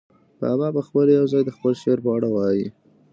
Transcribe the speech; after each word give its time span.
بابا 0.39 0.67
پخپله 0.77 1.11
یو 1.13 1.25
ځای 1.31 1.43
د 1.45 1.51
خپل 1.55 1.73
شعر 1.81 1.99
په 2.05 2.09
اړه 2.17 2.27
وايي. 2.35 2.67